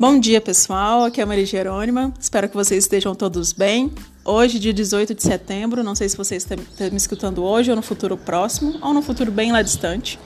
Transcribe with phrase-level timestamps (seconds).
[0.00, 1.02] Bom dia, pessoal.
[1.02, 2.14] Aqui é a Maria Jerônima.
[2.20, 3.90] Espero que vocês estejam todos bem.
[4.24, 6.56] Hoje, dia 18 de setembro, não sei se vocês estão
[6.88, 10.16] me escutando hoje ou no futuro próximo, ou no futuro bem lá distante.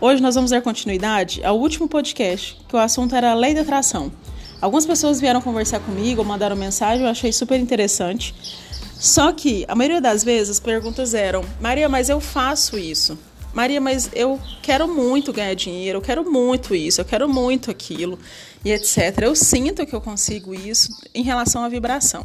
[0.00, 3.62] Hoje nós vamos dar continuidade ao último podcast, que o assunto era a lei da
[3.62, 4.12] atração.
[4.60, 8.32] Algumas pessoas vieram conversar comigo, mandaram mensagem, eu achei super interessante.
[9.00, 13.18] Só que a maioria das vezes as perguntas eram: Maria, mas eu faço isso.
[13.58, 18.16] Maria, mas eu quero muito ganhar dinheiro, eu quero muito isso, eu quero muito aquilo,
[18.64, 19.22] e etc.
[19.22, 22.24] Eu sinto que eu consigo isso em relação à vibração.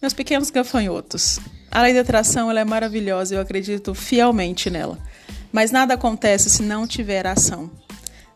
[0.00, 1.38] Meus pequenos gafanhotos,
[1.70, 4.98] a lei da atração ela é maravilhosa, eu acredito fielmente nela.
[5.52, 7.70] Mas nada acontece se não tiver ação.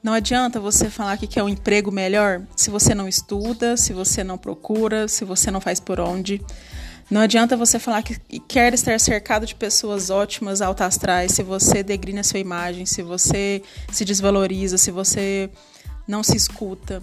[0.02, 4.22] Não adianta você falar que quer um emprego melhor se você não estuda, se você
[4.22, 6.42] não procura, se você não faz por onde.
[7.12, 11.82] Não adianta você falar que quer estar cercado de pessoas ótimas, altas astrais, se você
[11.82, 13.62] degrina sua imagem, se você
[13.92, 15.50] se desvaloriza, se você
[16.08, 17.02] não se escuta.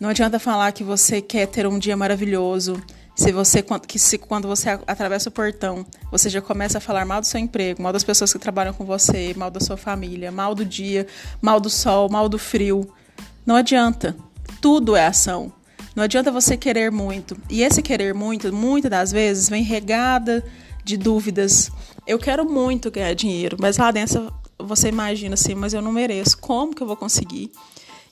[0.00, 2.82] Não adianta falar que você quer ter um dia maravilhoso,
[3.14, 7.20] se você que se quando você atravessa o portão, você já começa a falar mal
[7.20, 10.56] do seu emprego, mal das pessoas que trabalham com você, mal da sua família, mal
[10.56, 11.06] do dia,
[11.40, 12.92] mal do sol, mal do frio.
[13.46, 14.16] Não adianta.
[14.60, 15.52] Tudo é ação.
[15.96, 17.36] Não adianta você querer muito.
[17.50, 20.44] E esse querer muito, muitas das vezes, vem regada
[20.84, 21.70] de dúvidas.
[22.06, 26.38] Eu quero muito ganhar dinheiro, mas lá dentro você imagina assim, mas eu não mereço.
[26.38, 27.50] Como que eu vou conseguir?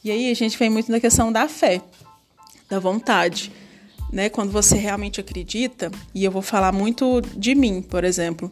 [0.02, 1.82] E aí a gente vem muito na questão da fé,
[2.68, 3.52] da vontade
[4.14, 4.28] né?
[4.28, 8.50] Quando você realmente acredita, e eu vou falar muito de mim, por exemplo.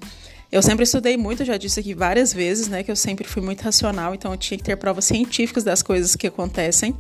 [0.51, 3.63] Eu sempre estudei muito, já disse aqui várias vezes, né, que eu sempre fui muito
[3.63, 6.95] racional, então eu tinha que ter provas científicas das coisas que acontecem.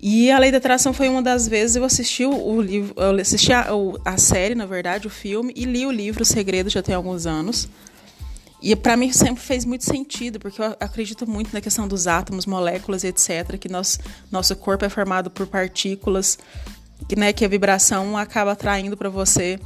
[0.00, 3.52] E a Lei da Atração foi uma das vezes eu assisti o livro, eu assisti
[3.52, 3.66] a,
[4.04, 7.26] a série, na verdade, o filme, e li o livro O Segredo já tem alguns
[7.26, 7.68] anos.
[8.60, 12.46] E para mim sempre fez muito sentido, porque eu acredito muito na questão dos átomos,
[12.46, 16.38] moléculas, etc, que nosso corpo é formado por partículas
[17.06, 19.60] que, né, que a vibração acaba atraindo para você.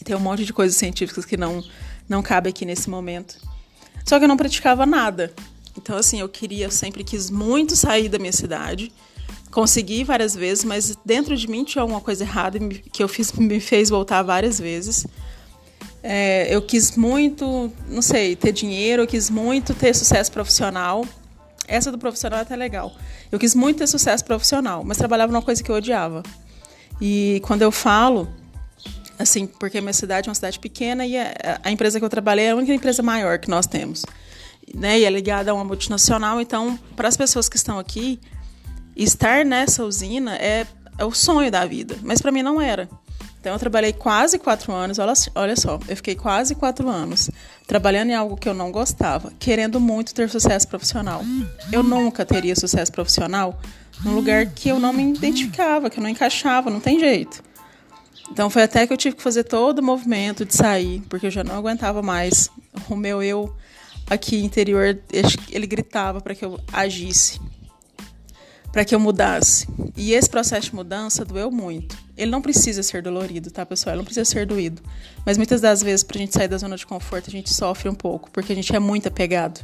[0.00, 1.62] E tem um monte de coisas científicas que não,
[2.08, 3.36] não cabe aqui nesse momento.
[4.04, 5.32] Só que eu não praticava nada.
[5.76, 8.92] Então, assim, eu queria, eu sempre quis muito sair da minha cidade.
[9.56, 12.58] Consegui várias vezes, mas dentro de mim tinha alguma coisa errada
[12.92, 15.06] que eu fiz, me fez voltar várias vezes.
[16.02, 21.06] É, eu quis muito, não sei, ter dinheiro, eu quis muito ter sucesso profissional.
[21.66, 22.94] Essa do profissional é até legal.
[23.32, 26.22] Eu quis muito ter sucesso profissional, mas trabalhava numa coisa que eu odiava.
[27.00, 28.28] E quando eu falo,
[29.18, 32.50] assim, porque minha cidade é uma cidade pequena e a, empresa que eu trabalhei é
[32.50, 34.04] a única empresa maior que nós temos.
[34.74, 38.20] Né, e é ligada a uma multinacional, então, para as pessoas que estão aqui,
[38.96, 40.66] estar nessa usina é,
[40.98, 42.88] é o sonho da vida, mas para mim não era.
[43.38, 47.30] Então, eu trabalhei quase quatro anos, olha, olha só, eu fiquei quase quatro anos
[47.64, 51.22] trabalhando em algo que eu não gostava, querendo muito ter sucesso profissional.
[51.70, 53.56] Eu nunca teria sucesso profissional
[54.04, 57.40] num lugar que eu não me identificava, que eu não encaixava, não tem jeito.
[58.32, 61.30] Então foi até que eu tive que fazer todo o movimento de sair, porque eu
[61.30, 62.50] já não aguentava mais.
[62.90, 63.54] O meu eu
[64.10, 64.98] aqui interior,
[65.50, 67.40] ele gritava para que eu agisse,
[68.76, 69.66] para que eu mudasse.
[69.96, 71.96] E esse processo de mudança doeu muito.
[72.14, 73.94] Ele não precisa ser dolorido, tá, pessoal?
[73.94, 74.82] Ele não precisa ser doído.
[75.24, 77.88] Mas muitas das vezes, para a gente sair da zona de conforto, a gente sofre
[77.88, 79.62] um pouco, porque a gente é muito apegado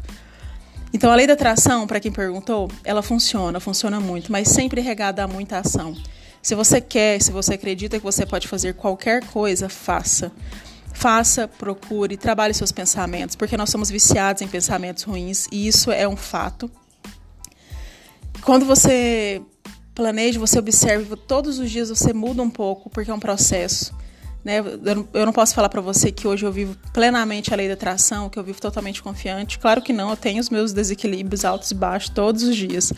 [0.94, 5.24] então, a lei da atração, para quem perguntou, ela funciona, funciona muito, mas sempre regada
[5.24, 5.94] a muita ação.
[6.42, 10.32] Se você quer, se você acredita que você pode fazer qualquer coisa, faça.
[10.92, 16.06] Faça, procure, trabalhe seus pensamentos, porque nós somos viciados em pensamentos ruins e isso é
[16.06, 16.70] um fato.
[18.44, 19.40] Quando você
[19.94, 23.94] planeja, você observa, todos os dias você muda um pouco, porque é um processo.
[24.44, 24.56] Né?
[25.12, 28.28] Eu não posso falar para você que hoje eu vivo plenamente a lei da atração,
[28.28, 29.58] que eu vivo totalmente confiante.
[29.58, 32.92] Claro que não, eu tenho os meus desequilíbrios altos e baixos todos os dias.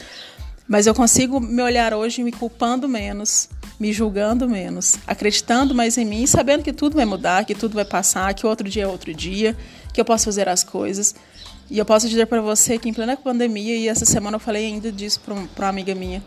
[0.67, 6.07] Mas eu consigo me olhar hoje me culpando menos, me julgando menos, acreditando mais em
[6.07, 9.13] mim, sabendo que tudo vai mudar, que tudo vai passar, que outro dia é outro
[9.13, 9.55] dia,
[9.93, 11.15] que eu posso fazer as coisas.
[11.71, 14.67] E eu posso dizer para você que em plena pandemia, e essa semana eu falei
[14.67, 16.23] ainda disso para uma amiga minha,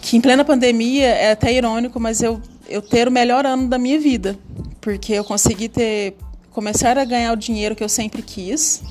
[0.00, 3.78] que em plena pandemia é até irônico, mas eu eu ter o melhor ano da
[3.78, 4.38] minha vida,
[4.80, 6.14] porque eu consegui ter
[6.50, 8.82] começar a ganhar o dinheiro que eu sempre quis.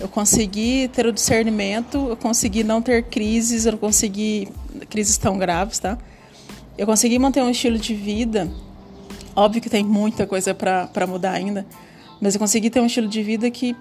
[0.00, 4.48] Eu consegui ter o discernimento, eu consegui não ter crises, eu consegui
[4.88, 5.98] crises tão graves, tá?
[6.78, 8.50] Eu consegui manter um estilo de vida.
[9.36, 11.66] Óbvio que tem muita coisa para mudar ainda,
[12.20, 13.76] mas eu consegui ter um estilo de vida que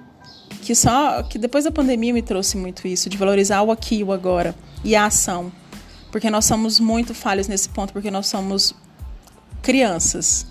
[0.62, 4.12] que só que depois da pandemia me trouxe muito isso, de valorizar o aqui o
[4.12, 5.52] agora e a ação.
[6.12, 8.74] Porque nós somos muito falhos nesse ponto, porque nós somos
[9.62, 10.46] crianças.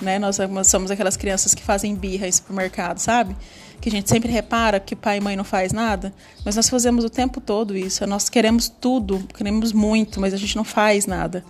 [0.00, 0.18] né?
[0.18, 3.36] Nós somos aquelas crianças que fazem birra em supermercado, sabe?
[3.80, 6.12] Que a gente sempre repara que pai e mãe não faz nada,
[6.44, 8.06] mas nós fazemos o tempo todo isso.
[8.06, 11.44] Nós queremos tudo, queremos muito, mas a gente não faz nada.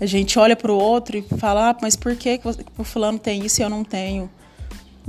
[0.00, 2.40] A gente olha para o outro e fala, ah, mas por que
[2.78, 4.30] o fulano tem isso e eu não tenho?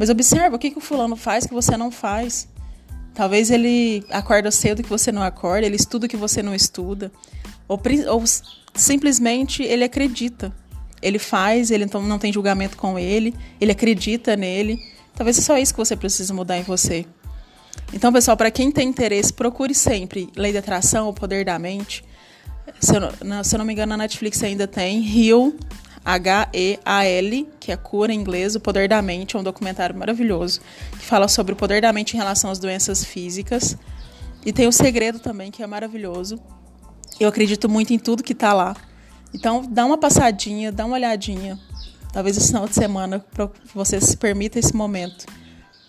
[0.02, 2.48] Mas observa o que, que o fulano faz que você não faz.
[3.14, 7.12] Talvez ele acorda cedo que você não acorda, ele estuda que você não estuda.
[7.68, 8.24] Ou, ou
[8.74, 10.52] simplesmente ele acredita.
[11.04, 14.80] Ele faz, ele então não tem julgamento com ele, ele acredita nele.
[15.14, 17.06] Talvez é só isso que você precisa mudar em você.
[17.94, 22.04] Então, pessoal, para quem tem interesse, procure sempre Lei da Atração, O Poder da Mente.
[22.80, 25.54] Se eu, não, se eu não me engano, na Netflix ainda tem Heal,
[26.04, 30.60] H-E-A-L, que é cura em inglês, O Poder da Mente, é um documentário maravilhoso,
[30.92, 33.78] que fala sobre o poder da mente em relação às doenças físicas.
[34.46, 36.40] E tem o Segredo também, que é maravilhoso.
[37.20, 38.76] Eu acredito muito em tudo que está lá.
[39.34, 41.60] Então, dá uma passadinha, dá uma olhadinha.
[42.12, 45.26] Talvez esse final de semana, para você se permita esse momento.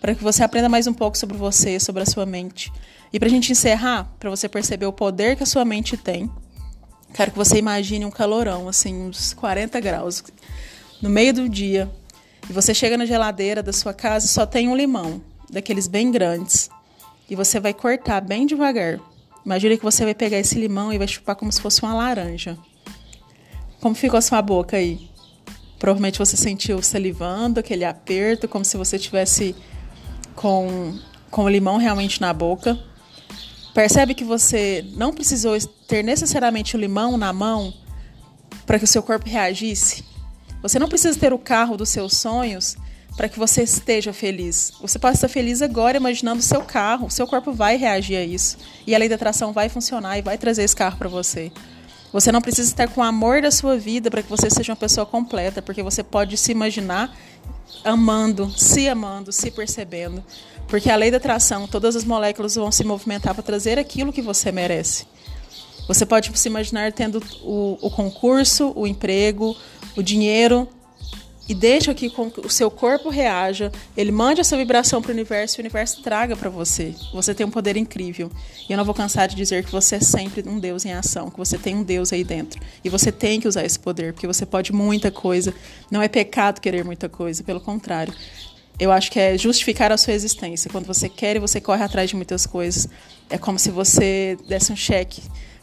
[0.00, 2.70] Para que você aprenda mais um pouco sobre você, sobre a sua mente.
[3.12, 6.30] E para a gente encerrar, para você perceber o poder que a sua mente tem,
[7.14, 10.24] Quero que você imagine um calorão, assim, uns 40 graus,
[11.00, 11.90] no meio do dia.
[12.48, 15.20] E você chega na geladeira da sua casa e só tem um limão,
[15.50, 16.70] daqueles bem grandes.
[17.28, 18.98] E você vai cortar bem devagar.
[19.44, 22.56] Imagine que você vai pegar esse limão e vai chupar como se fosse uma laranja.
[23.80, 25.10] Como ficou a sua boca aí?
[25.78, 29.54] Provavelmente você sentiu salivando, aquele aperto, como se você tivesse
[30.36, 30.96] com,
[31.30, 32.78] com o limão realmente na boca.
[33.74, 35.56] Percebe que você não precisou
[35.88, 37.72] ter necessariamente o limão na mão
[38.66, 40.04] para que o seu corpo reagisse?
[40.60, 42.76] Você não precisa ter o carro dos seus sonhos
[43.16, 44.72] para que você esteja feliz.
[44.80, 47.06] Você pode estar feliz agora imaginando o seu carro.
[47.06, 48.58] O seu corpo vai reagir a isso.
[48.86, 51.50] E a lei da atração vai funcionar e vai trazer esse carro para você.
[52.12, 54.76] Você não precisa estar com o amor da sua vida para que você seja uma
[54.76, 57.16] pessoa completa, porque você pode se imaginar
[57.82, 60.22] amando, se amando, se percebendo.
[60.68, 64.22] Porque a lei da atração, todas as moléculas vão se movimentar para trazer aquilo que
[64.22, 65.06] você merece.
[65.88, 69.56] Você pode se imaginar tendo o, o concurso, o emprego,
[69.96, 70.68] o dinheiro
[71.52, 72.10] e deixa que
[72.42, 76.34] o seu corpo reaja, ele mande essa vibração para o universo e o universo traga
[76.34, 76.94] para você.
[77.12, 78.32] Você tem um poder incrível.
[78.66, 81.30] E eu não vou cansar de dizer que você é sempre um Deus em ação,
[81.30, 82.58] que você tem um Deus aí dentro.
[82.82, 85.52] E você tem que usar esse poder, porque você pode muita coisa.
[85.90, 88.14] Não é pecado querer muita coisa, pelo contrário.
[88.80, 90.70] Eu acho que é justificar a sua existência.
[90.70, 92.88] Quando você quer e você corre atrás de muitas coisas,
[93.28, 95.20] é como se você desse um cheque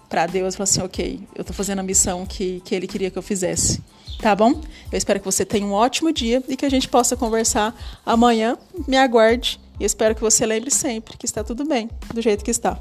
[0.07, 3.09] para Deus e falasse assim: ok, eu estou fazendo a missão que, que Ele queria
[3.09, 3.81] que eu fizesse.
[4.21, 4.62] Tá bom?
[4.92, 7.74] Eu espero que você tenha um ótimo dia e que a gente possa conversar
[8.06, 8.57] amanhã.
[8.88, 12.51] Me aguarde e espero que você lembre sempre que está tudo bem, do jeito que
[12.51, 12.77] está.